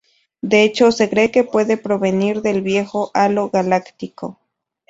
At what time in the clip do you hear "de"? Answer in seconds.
0.41-0.63